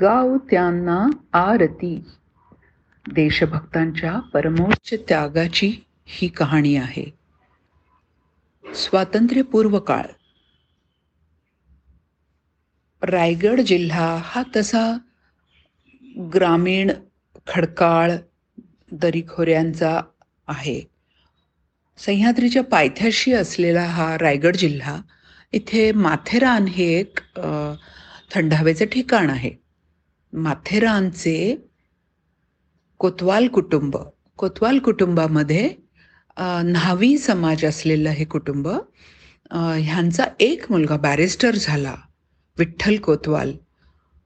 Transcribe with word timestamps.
गाव 0.00 0.36
त्यांना 0.50 0.98
आरती. 1.38 1.94
देशभक्तांच्या 3.06 4.18
परमोच्च 4.32 4.94
त्यागाची 5.08 5.72
ही 6.06 6.28
कहाणी 6.28 6.76
आहे. 6.76 7.04
स्वातंत्र्यपूर्व 8.64 9.78
काळ. 9.78 10.06
रायगड 13.02 13.60
जिल्हा 13.60 14.06
हा 14.24 14.42
तसा 14.56 14.82
ग्रामीण 16.34 16.90
खडकाळ 17.46 18.12
दरीखोऱ्यांचा 18.92 20.00
आहे. 20.48 20.80
सह्याद्रीच्या 21.98 22.62
पायथ्याशी 22.62 23.32
असलेला 23.32 23.84
हा 23.88 24.16
रायगड 24.20 24.56
जिल्हा 24.56 25.00
इथे 25.52 25.90
माथेरान 25.92 26.66
हे 26.68 26.84
एक 26.98 27.20
थंड 28.30 28.52
हवेचं 28.54 28.84
ठिकाण 28.84 29.30
आहे. 29.30 29.50
माथेरानचे 30.34 31.34
कोतवाल 33.00 33.46
कुटुंब. 33.48 33.96
कोतवाल 34.38 34.78
कुटुंबामध्ये 34.78 35.68
न्हावी 36.64 37.16
समाज 37.18 37.64
असलेलं 37.64 38.10
हे 38.10 38.24
कुटुंब 38.24 38.68
ह्यांचा 39.50 40.24
एक 40.40 40.64
मुलगा 40.70 40.96
बॅरिस्टर 40.96 41.54
झाला 41.54 41.94
विठ्ठल 42.56 42.96
कोतवाल. 42.96 43.52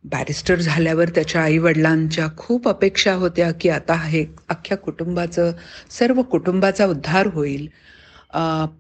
बॅरिस्टर 0.05 0.61
झाल्यावर 0.61 1.09
त्याच्या 1.15 1.43
आईवडिलांच्या 1.43 2.27
खूप 2.37 2.69
अपेक्षा 2.69 3.15
होत्या 3.15 3.51
की 3.61 3.69
आता 3.69 3.95
हे 4.03 4.25
अख्ख्या 4.48 4.77
कुटुंबाचं 4.77 5.53
सर्व 5.98 6.23
कुटुंबाचा 6.23 6.87
उद्धार 6.87 7.27
होईल. 7.34 7.67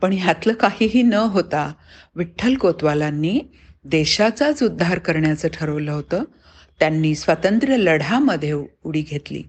पण 0.02 0.12
ह्यातलं 0.12 0.52
काहीही 0.52 1.02
न 1.02 1.14
होता 1.32 1.72
विठ्ठल 2.16 2.54
कोतवालांनी 2.54 3.38
देशाचाच 3.84 4.62
उद्धार 4.62 4.98
करण्याचं 4.98 5.48
ठरवलं 5.52 5.92
होतं. 5.92 6.24
त्यांनी 6.80 7.14
स्वातंत्र्य 7.14 7.76
लढ्यामध्ये 7.76 8.52
उडी 8.52 9.00
घेतली. 9.02 9.42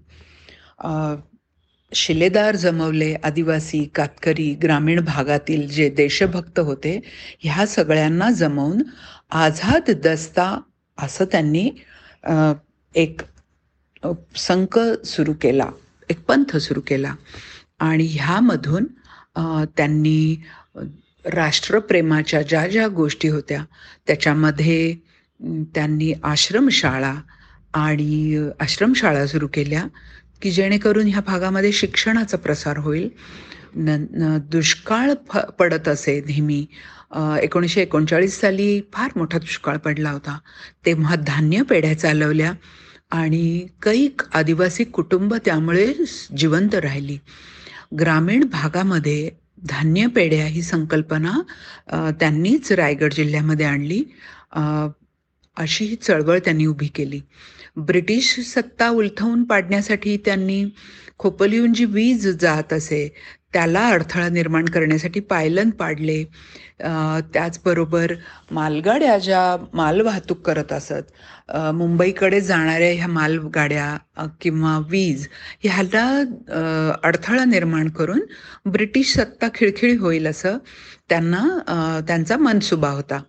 शिलेदार 1.92 2.56
जमवले 2.56 3.14
आदिवासी 3.24 3.84
कातकरी 3.96 4.54
ग्रामीण 4.64 5.00
भागातील 5.06 5.68
जे 5.68 5.90
देशभक्त 5.98 6.60
होते 6.60 7.00
ह्या 7.40 7.66
सगळ्यांना 7.68 8.30
जमवून 8.32 8.82
आझाद 9.32 9.90
दस्ता 10.04 10.56
असं 10.98 11.26
त्यांनी 11.32 11.70
एक 12.96 13.22
संक 14.38 14.80
सुरू 15.06 15.34
केला 15.42 15.70
एक 16.10 16.20
पंथ 16.28 16.56
सुरू 16.58 16.82
केला. 16.88 17.14
आणि 17.80 18.06
ह्यामधून 18.12 18.86
त्यांनी 19.78 20.36
राष्ट्रप्रेमाच्या 21.26 22.42
ज्या 22.42 22.66
ज्या 22.68 22.88
गोष्टी 22.88 23.28
होत्या 23.28 23.64
त्याच्यामध्ये 24.08 24.96
त्यांनी 25.76 26.12
आश्रमशाळा 26.24 27.14
आणि 27.74 28.50
आश्रमशाळा 28.60 29.26
सुरू 29.28 29.48
केल्या 29.54 29.86
की 30.42 30.52
जेणेकरून 30.52 31.08
ह्या 31.08 31.22
भागामध्ये 31.28 31.72
शिक्षणाचा 31.72 32.38
प्रसार 32.38 32.78
होईल. 32.78 33.10
न 33.76 34.38
दुष्काळ 34.52 35.14
फ 35.30 35.38
पडत 35.60 35.88
असे 35.88 36.20
नेहमी. 36.28 36.66
एकोणीसशे 37.42 37.82
एकोणचाळीस 37.82 38.40
साली 38.42 38.80
फार 38.94 39.12
मोठा 39.16 39.38
दुष्काळ 39.40 39.78
पडला 39.78 40.12
होता. 40.12 40.38
तेव्हा 40.86 41.16
धान्य 41.28 41.62
पेढ्या 41.70 41.98
चालवल्या 42.00 42.52
आणि 43.18 43.66
कैक 43.84 44.22
आदिवासी 44.34 44.84
कुटुंब 44.84 45.34
त्यामुळे 45.46 45.94
जिवंत 46.38 46.76
राहिली. 46.76 47.18
ग्रामीण 48.00 48.44
भागामध्ये 48.52 49.30
धान्य 49.70 50.08
पेढ्या 50.08 50.46
ही 50.46 50.62
संकल्पना 50.62 51.42
त्यांनीच 52.20 52.72
रायगड 52.72 53.14
जिल्ह्यामध्ये 53.14 53.66
आणली. 53.66 54.04
अशी 55.60 55.86
ही 55.86 55.96
चळवळ 55.96 56.40
त्यांनी 56.46 56.66
उभी 56.66 56.88
केली. 56.96 57.20
ब्रिटिश 57.78 58.36
सत्ता 58.46 58.90
उलथवून 58.90 59.44
पाडण्यासाठी 59.44 60.18
त्यांनी 60.26 60.64
खोपलीहून 61.20 61.74
जी 61.74 61.86
वीज 61.86 62.28
जात 62.42 62.74
असे 62.74 63.08
त्याला 63.54 63.88
अडथळा 63.90 64.28
निर्माण 64.30 64.66
करण्यासाठी 64.66 65.20
पायलन 65.30 65.70
पाडले. 65.80 66.24
त्याचबरोबर 67.34 68.14
मालगाड्या 68.52 69.18
ज्या 69.20 69.42
मालवाहतूक 69.74 70.42
करत 70.46 70.72
असत 70.74 71.12
मुंबईकडे 71.76 72.40
जाणाऱ्या 72.42 72.92
ह्या 72.96 73.08
मालगाड्या 73.08 74.28
किंवा 74.42 74.78
वीज 74.90 75.28
ह्याला 75.64 76.06
अडथळा 77.04 77.44
निर्माण 77.46 77.90
करून 77.98 78.22
ब्रिटिश 78.72 79.14
सत्ता 79.14 79.48
खिळखिळी 79.56 79.96
होईल 79.98 80.28
असं 80.28 80.58
त्यांना 81.10 82.02
त्यांचा 82.08 82.38
मनसुबा 82.38 82.90
होता. 82.90 83.20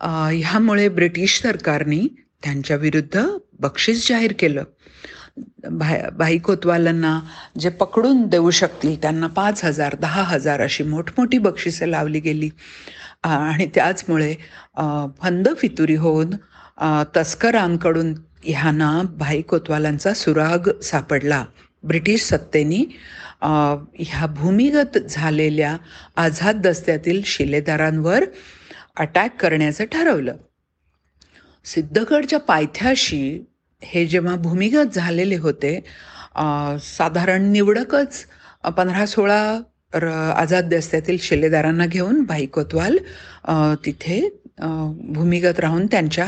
ह्यामुळे 0.00 0.88
ब्रिटिश 0.88 1.40
सरकारने 1.42 2.06
त्यांच्या 2.44 2.76
विरुद्ध 2.76 3.26
बक्षीस 3.60 4.08
जाहीर 4.08 4.32
केलं. 4.38 4.64
भाई 5.70 5.98
भाई 6.18 6.38
कोतवालांना 6.38 7.18
जे 7.60 7.68
पकडून 7.80 8.22
देऊ 8.30 8.50
शकतील 8.50 9.00
त्यांना 9.02 9.26
पाच 9.36 9.64
हजार 9.64 9.94
दहा 10.00 10.22
हजार 10.24 10.60
अशी 10.62 10.84
मोठमोठी 10.84 11.38
बक्षिसं 11.38 11.86
लावली 11.86 12.20
गेली. 12.20 12.50
आणि 13.24 13.66
त्याचमुळे 13.74 14.34
फंद 15.22 15.48
फितुरी 15.58 15.94
होऊन 15.96 16.34
तस्करांकडून 17.16 18.14
ह्यांना 18.44 18.90
भाई 19.18 19.40
कोतवालांचा 19.42 20.12
सुराग 20.14 20.68
सापडला. 20.82 21.44
ब्रिटिश 21.84 22.22
सत्तेनी 22.24 22.84
ह्या 23.42 24.26
भूमिगत 24.36 24.98
झालेल्या 24.98 25.76
आझाद 26.16 26.60
दस्त्यातील 26.66 27.20
शिलेदारांवर 27.26 28.24
अटॅक 28.96 29.36
करण्याचं 29.40 29.84
ठरवलं. 29.92 30.36
सिद्धगडच्या 31.66 32.38
पायथ्याशी 32.40 33.44
हे 33.82 34.04
जेव्हा 34.06 34.34
भूमिगत 34.36 34.94
झालेले 34.94 35.36
होते 35.36 35.78
साधारण 36.82 37.50
निवडकच 37.52 38.24
पंधरा 38.76 39.06
सोळा 39.06 39.40
र 39.94 40.08
आझाद 40.36 40.68
दस्त्यातील 40.68 41.16
शिलेदारांना 41.20 41.86
घेऊन 41.86 42.22
भाई 42.24 42.46
कोतवाल 42.46 42.96
तिथे 43.84 44.20
भूमिगत 45.14 45.60
राहून 45.60 45.86
त्यांच्या 45.86 46.26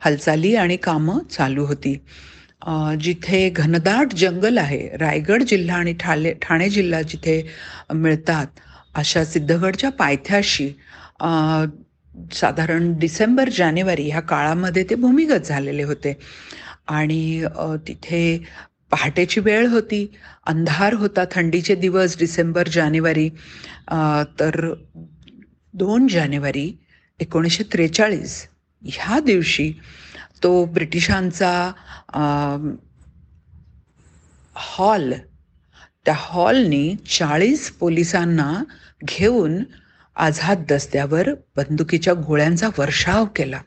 हालचाली 0.00 0.54
आणि 0.54 0.76
कामं 0.76 1.18
चालू 1.30 1.64
होती. 1.66 1.94
जिथे 3.00 3.48
घनदाट 3.50 4.12
जंगल 4.14 4.58
आहे 4.58 4.88
रायगड 4.96 5.42
जिल्हा 5.42 5.76
आणि 5.76 5.92
ठाले 6.00 6.32
ठाणे 6.42 6.68
जिल्हा 6.68 7.00
जिथे 7.02 7.42
मिळतात 7.94 8.60
अशा 8.94 9.24
सिद्धगडच्या 9.24 9.90
पायथ्याशी 9.90 10.68
साधारण 12.34 12.92
डिसेंबर 12.98 13.48
जानेवारी 13.56 14.08
ह्या 14.10 14.20
काळामध्ये 14.20 14.84
ते 14.90 14.94
भूमिगत 14.94 15.46
झालेले 15.46 15.82
होते. 15.82 16.14
आणि 16.88 17.44
तिथे 17.86 18.22
पहाटेची 18.90 19.40
वेळ 19.40 19.66
होती 19.70 20.06
अंधार 20.46 20.94
होता 20.94 21.24
थंडीचे 21.32 21.74
दिवस 21.74 22.16
डिसेंबर 22.18 22.68
जानेवारी 22.72 23.28
तर 24.40 24.72
दोन 25.74 26.06
जानेवारी 26.10 26.70
एकोणीसशे 27.20 27.64
त्रेचाळीस 27.72 28.34
ह्या 28.82 29.18
दिवशी 29.20 29.72
तो 30.42 30.64
ब्रिटिशांचा 30.74 31.50
हॉल 34.56 35.12
त्या 36.06 36.14
हॉलनी 36.16 36.94
चाळीस 37.10 37.70
पोलिसांना 37.70 38.52
घेऊन 39.04 39.62
आझाद 40.16 40.64
दस्त्यावर 40.68 41.28
बंदुकीच्या 41.56 42.14
गोळ्यांचा 42.14 42.68
वर्षाव 42.78 43.24
केला. 43.36 43.60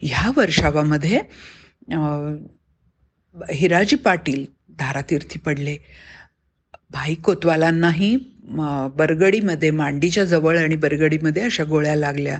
ह्या 0.00 0.30
वर्षावामध्ये 0.36 1.20
हिराजी 3.50 3.96
पाटील 3.96 4.44
धारातीर्थी 4.78 5.38
पडले. 5.38 5.76
भाई 6.90 7.14
कोतवालांनाही 7.14 8.16
बरगडीमध्ये 8.96 9.70
मांडीच्या 9.70 10.24
जवळ 10.24 10.58
आणि 10.58 10.76
बरगडीमध्ये 10.76 11.42
अशा 11.42 11.64
गोळ्या 11.64 11.96
लागल्या. 11.96 12.38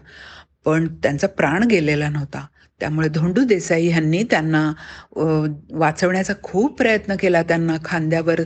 पण 0.64 0.86
त्यांचा 1.02 1.26
प्राण 1.26 1.62
गेलेला 1.62 2.08
नव्हता. 2.08 2.46
त्यामुळे 2.80 3.08
धोंडू 3.08 3.42
देसाई 3.44 3.86
ह्यांनी 3.88 4.22
त्यांना 4.30 4.62
वाचवण्याचा 5.78 6.32
खूप 6.42 6.76
प्रयत्न 6.78 7.14
केला. 7.20 7.42
त्यांना 7.42 7.76
खांद्यावर 7.84 8.40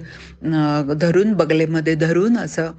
धरून 1.00 1.32
बगलेमध्ये 1.37 1.94
धरून 1.94 2.38
असं 2.38 2.70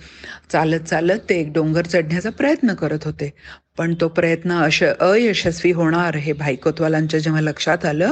चालत 0.52 0.88
चालत 0.90 1.20
ते 1.30 1.40
एक 1.40 1.52
डोंगर 1.54 1.86
चढण्याचा 1.86 2.30
प्रयत्न 2.38 2.74
करत 2.74 3.06
होते. 3.06 3.30
पण 3.78 3.94
तो 4.02 4.08
प्रयत्न 4.08 4.60
अश 4.64 4.84
अयशस्वी 4.84 5.72
होणार 5.72 6.16
हे 6.16 6.34
भाई 6.42 6.56
कोतवालांच्या 6.64 7.20
जेव्हा 7.20 7.42
लक्षात 7.42 7.86
आलं 7.86 8.12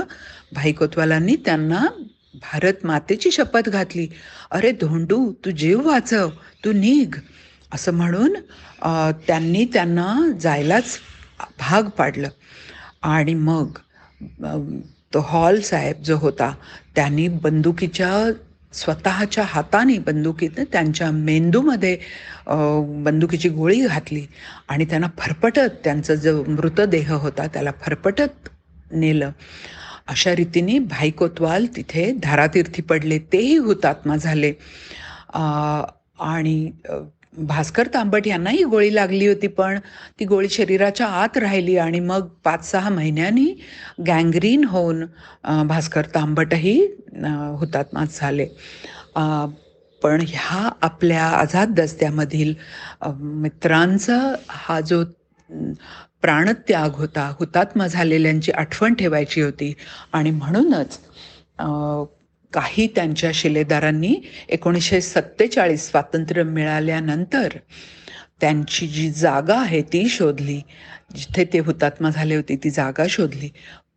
भाई 0.54 0.72
कोतवालांनी 0.74 1.36
त्यांना 1.46 1.86
भारत 2.42 2.86
मातेची 2.86 3.32
शपथ 3.32 3.70
घातली. 3.70 4.08
अरे 4.52 4.72
धोंडू 4.82 5.32
तू 5.46 5.52
जीव 5.52 5.88
वाचव 5.88 6.30
तू 6.66 6.72
निघ. 6.74 7.16
असं 7.74 7.94
म्हणून 7.94 8.34
त्यांनी 9.28 9.66
त्यांना 9.74 10.16
जायलाच 10.42 10.98
भाग 11.60 11.90
पाडलं. 11.98 12.30
आणि 13.02 13.34
मग 13.34 13.78
तो 15.14 15.20
हॉल 15.20 15.60
साहेब 15.62 16.02
जो 16.04 16.18
होता 16.18 16.54
त्यांनी 16.96 17.28
बंदुकीच्या 17.44 18.12
स्वतःच्या 18.74 19.44
हाताने 19.48 19.98
बंदुकीनं 20.00 20.64
त्यांच्या 20.72 21.10
मेंदूमध्ये 21.12 21.98
बंदुकीची 23.06 23.50
गोळी 23.50 23.80
घातली. 23.86 24.26
आणि 24.70 24.86
त्यांना 24.86 25.08
फरफटत 25.18 25.76
त्यांचा 25.84 26.16
जो 26.16 26.44
मृतदेह 26.48 27.14
होता 27.14 27.48
त्याला 27.48 27.72
फरफटत 27.82 28.50
नेलं. 28.92 29.32
अशा 30.08 30.36
रीतीने 30.36 30.78
भाई 30.80 31.12
कोतवाल 31.12 31.66
तिथे 31.76 32.12
धारातीर्थी 32.24 32.82
पडले. 32.82 33.20
तेही 33.34 33.56
हुतात्मा 33.58 34.16
झाले. 34.16 34.54
आणि 35.34 36.72
भास्कर 37.38 37.88
तांबट 37.94 38.28
यांनाही 38.28 38.64
गोळी 38.64 38.94
लागली 38.96 39.28
होती 39.28 39.48
पण 39.48 39.78
ती 40.20 40.26
गोळी 40.26 40.50
शरीराच्या 40.50 41.08
आत 41.22 41.38
राहिली 41.38 41.76
आणि 41.78 42.00
मग 42.00 42.28
पाच 42.44 42.70
सहा 42.72 42.90
महिन्यांनी 42.90 43.46
गँग्रीन 44.08 44.64
होऊन 44.64 45.06
भास्कर 45.68 46.06
तांबटही 46.16 46.78
हुतात्माच 47.60 48.20
झाले. 48.20 48.46
पण 50.02 50.22
ह्या 50.28 50.70
आपल्या 50.82 51.26
आझाद 51.30 51.74
दस्त्यामधील 51.76 52.54
मित्रांचा 53.42 54.18
हा 54.50 54.80
जो 54.82 55.04
प्राणत्याग 56.24 56.96
होता 56.96 57.28
हुतात्मा 57.40 57.88
झालेल्यांची 57.88 58.52
आठवण 58.52 58.94
ठेवायची 58.94 59.42
होती 59.42 59.74
आणि 60.14 60.32
म्हणूनच 60.32 61.00
काही 62.54 62.88
त्यांच्या 62.96 63.32
शिलेदारांनी 63.34 64.16
एकोणीसशे 64.50 65.02
सत्तेचाळीस 65.02 65.90
स्वातंत्र्य 65.90 66.44
मिळाल्यानंतर 66.44 67.58
त्यांची 68.42 68.88
जी 68.88 69.10
जागा 69.12 69.60
आहे 69.62 69.82
ती 69.94 70.08
शोधली. 70.10 70.62
जिथे 71.16 71.44
ते 71.54 71.60
हुतात्मा 71.60 72.10
झाले 72.10 72.36
होते 72.36 72.56
ती 72.64 72.70
जागा 72.70 73.06
शोधली. 73.10 73.50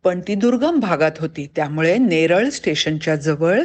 पण 0.03 0.19
ती 0.27 0.35
दुर्गम 0.35 0.79
भागात 0.79 1.19
होती. 1.19 1.47
त्यामुळे 1.55 1.97
नेरळ 1.97 2.49
स्टेशनच्या 2.49 3.15
जवळ 3.15 3.61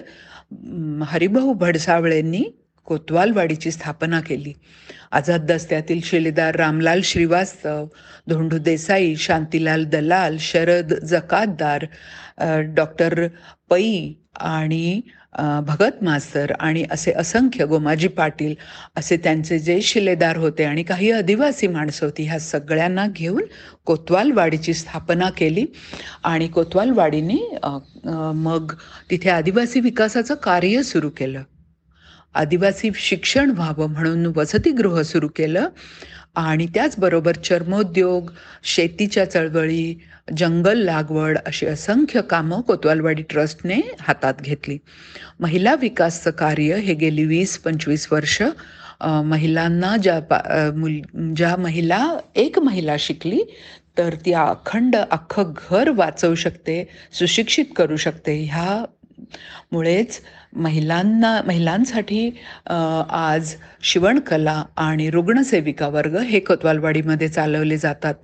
हरिभाऊ 1.09 1.53
भडसावळेंनी 1.53 2.43
कोतवालवाडीची 2.87 3.71
स्थापना 3.71 4.21
केली. 4.21 4.53
आझाद 5.13 5.45
दस्त्यातील 5.47 6.01
शिलेदार 6.05 6.57
रामलाल 6.57 7.01
श्रीवास्तव 7.05 7.87
धोंडू 8.29 8.59
देसाई 8.59 9.15
शांतीलाल 9.17 9.85
दलाल 9.85 10.37
शरद 10.41 10.95
जकातदार 11.05 11.85
डॉक्टर 12.75 13.27
पै 13.71 13.83
आणि 14.41 15.01
भगत 15.67 16.03
मास्तर 16.05 16.53
आणि 16.61 16.85
असे 16.91 17.13
असंख्य 17.19 17.65
गोमाजी 17.67 18.09
पाटील 18.09 18.55
असे 18.97 19.17
त्यांचे 19.17 19.59
जे 19.59 19.81
शिलेदार 19.83 20.37
होते 20.37 20.65
आणि 20.65 20.83
काही 20.83 21.11
आदिवासी 21.11 21.67
माणसं 21.67 22.07
होती 22.07 22.25
ह्या 22.27 22.39
सगळ्यांना 22.41 23.07
घेऊन 23.09 23.43
कोतवालवाडीची 23.87 24.75
स्थापना 24.75 25.29
केली. 25.31 25.65
आणि 26.25 26.49
कोतवालवाडीने 26.49 27.39
मग 28.37 28.75
तिथे 29.11 29.31
आदिवासी 29.31 29.81
विकासाचं 29.81 30.35
कार्य 30.43 30.83
सुरू 30.83 31.11
केलं. 31.17 31.43
आदिवासी 32.35 32.91
शिक्षण 32.97 33.51
व्हावं 33.51 33.91
म्हणून 33.93 34.27
वसतिगृह 34.37 35.01
सुरू 35.03 35.29
केलं. 35.37 35.69
आणि 36.37 36.67
त्याचबरोबर 36.75 37.37
चर्मोद्योग 37.45 38.31
शेतीच्या 38.65 39.25
चळवळी 39.31 39.95
जंगल 40.39 40.79
लागवड 40.85 41.39
अशी 41.47 41.67
असंख्य 41.67 42.21
कामं 42.31 42.61
कोतवालवाडी 42.61 43.23
ट्रस्टने 43.31 43.81
हातात 44.01 44.41
घेतली. 44.41 44.79
महिला 45.41 45.75
विकासचं 45.81 46.31
कार्य 46.39 46.77
हे 46.77 46.95
गेली 46.95 47.25
वीस 47.27 47.57
पंचवीस 47.59 48.07
वर्ष 48.13 48.41
महिलांना 49.25 49.97
ज्या 49.97 50.73
मुल 50.77 51.01
ज्या 51.37 51.55
महिला 51.57 52.07
एक 52.37 52.59
महिला 52.59 52.97
शिकली 52.99 53.43
तर 53.99 54.15
ती 54.25 54.33
अखंड 54.33 54.97
अख्खं 54.97 55.53
घर 55.71 55.91
वाचवू 55.97 56.35
शकते 56.35 56.83
सुशिक्षित 57.13 57.65
करू 57.77 57.97
शकते. 57.97 58.35
ह्या 58.45 58.85
मुळेच 59.73 60.21
महिलांना 60.57 61.41
महिलांसाठी 61.47 62.31
आज 62.67 63.55
शिवणकला 63.83 64.63
आणि 64.77 65.11
रुग्णसेविका 65.11 65.89
वर्ग 65.89 66.17
हे 66.19 66.41
कोतवालवाडीमध्ये 66.41 67.29
चालवले 67.29 67.77
जातात. 67.79 68.15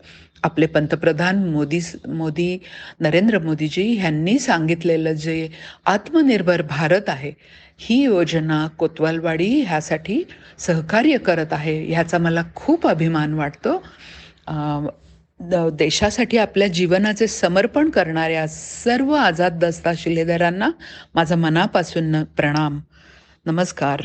आपले 0.43 0.67
पंतप्रधान 0.67 1.39
मोदी 1.51 1.81
मोदी 2.09 2.59
नरेंद्र 3.01 3.39
मोदीजी 3.39 3.83
ह्यांनी 3.93 4.39
सांगितलेलं 4.39 5.13
जे 5.13 5.49
आत्मनिर्भर 5.87 6.63
भारत 6.63 7.09
आहे 7.09 7.33
ही 7.79 8.03
योजना 8.03 8.67
कोतवालवाडी 8.79 9.49
ह्यासाठी 9.61 10.23
सहकार्य 10.59 11.17
करत 11.19 11.53
आहे 11.53 11.79
ह्याचा 11.87 12.19
मला 12.19 12.43
खूप 12.55 12.87
अभिमान 12.87 13.35
वाटतो. 13.35 13.77
देशासाठी 15.41 16.39
आपल्या 16.39 16.69
जीवनाचे 16.69 17.27
समर्पण 17.27 17.91
करणाऱ्या 17.91 18.49
सर्व 18.49 19.13
आझाद 19.13 19.59
दस्ता 19.65 19.93
शिलेदारांना 19.97 20.71
माझा 21.15 21.37
मनापासून 21.37 22.25
प्रणाम. 22.25 22.81
नमस्कार. 23.47 24.01